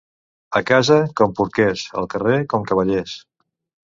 A 0.59 0.59
casa, 0.69 0.95
com 1.19 1.35
porquers; 1.39 1.83
al 2.01 2.09
carrer, 2.13 2.39
com 2.55 2.65
cavallers. 2.73 3.15